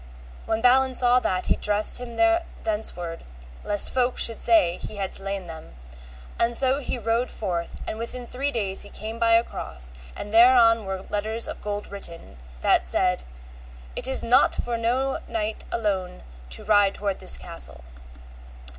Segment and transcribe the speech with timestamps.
[0.47, 3.19] When Balin saw that, he dressed him thenceward,
[3.63, 5.75] lest folk would say he had slain them;
[6.39, 10.33] and so he rode forth, and within three days he came by a cross, and
[10.33, 13.23] thereon were letters of gold written, that said,
[13.95, 17.83] It is not for no knight alone to ride toward this castle.